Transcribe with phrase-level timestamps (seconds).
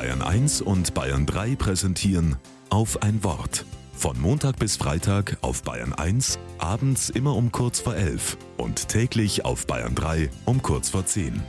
[0.00, 2.36] Bayern 1 und Bayern 3 präsentieren
[2.70, 3.66] auf ein Wort.
[3.92, 9.44] Von Montag bis Freitag auf Bayern 1, abends immer um kurz vor 11 und täglich
[9.44, 11.42] auf Bayern 3 um kurz vor 10.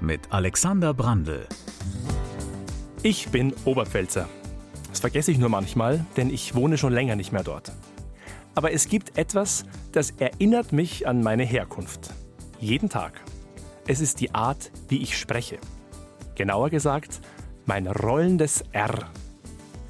[0.00, 1.48] Mit Alexander Brandl.
[3.02, 4.28] Ich bin Oberpfälzer.
[4.90, 7.72] Das vergesse ich nur manchmal, denn ich wohne schon länger nicht mehr dort.
[8.54, 12.10] Aber es gibt etwas, das erinnert mich an meine Herkunft.
[12.60, 13.20] Jeden Tag.
[13.88, 15.58] Es ist die Art, wie ich spreche.
[16.40, 17.20] Genauer gesagt,
[17.66, 19.10] mein rollendes R.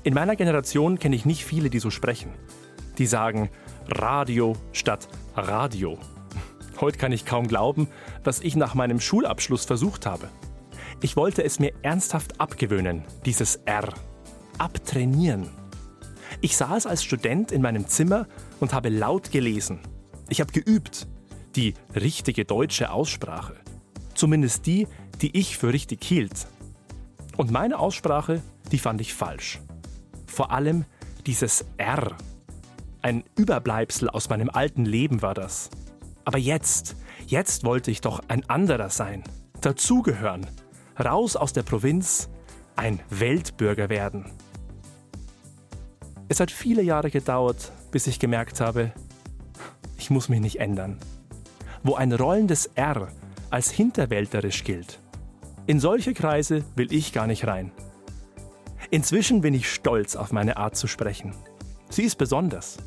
[0.03, 2.33] In meiner Generation kenne ich nicht viele, die so sprechen.
[2.99, 3.51] Die sagen
[3.87, 5.97] Radio statt Radio.
[6.81, 7.87] Heute kann ich kaum glauben,
[8.25, 10.29] was ich nach meinem Schulabschluss versucht habe.
[11.03, 13.95] Ich wollte es mir ernsthaft abgewöhnen, dieses R.
[14.59, 15.51] Abtrainieren.
[16.41, 18.27] Ich saß als Student in meinem Zimmer
[18.59, 19.79] und habe laut gelesen.
[20.29, 21.07] Ich habe geübt.
[21.55, 23.55] Die richtige deutsche Aussprache.
[24.21, 24.87] Zumindest die,
[25.23, 26.47] die ich für richtig hielt.
[27.39, 29.63] Und meine Aussprache, die fand ich falsch.
[30.27, 30.85] Vor allem
[31.25, 32.19] dieses R.
[33.01, 35.71] Ein Überbleibsel aus meinem alten Leben war das.
[36.27, 36.97] Aber jetzt,
[37.29, 39.25] jetzt wollte ich doch ein anderer sein.
[39.63, 40.47] Dazugehören.
[41.03, 42.29] Raus aus der Provinz.
[42.77, 44.31] Ein Weltbürger werden.
[46.29, 48.93] Es hat viele Jahre gedauert, bis ich gemerkt habe,
[49.97, 50.99] ich muss mich nicht ändern.
[51.83, 53.09] Wo ein rollendes R
[53.51, 55.01] als hinterwälterisch gilt.
[55.67, 57.73] In solche Kreise will ich gar nicht rein.
[58.91, 61.35] Inzwischen bin ich stolz auf meine Art zu sprechen.
[61.91, 62.79] Sie ist besonders.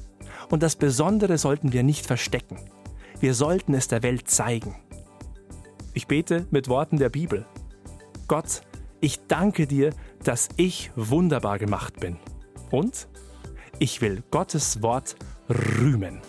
[0.50, 2.58] Und das Besondere sollten wir nicht verstecken.
[3.20, 4.76] Wir sollten es der Welt zeigen.
[5.94, 7.46] Ich bete mit Worten der Bibel.
[8.28, 8.64] Gott,
[9.00, 9.92] ich danke dir,
[10.24, 12.18] dass ich wunderbar gemacht bin.
[12.72, 13.08] Und
[13.80, 15.16] ich will Gottes Wort
[15.50, 16.22] rühmen.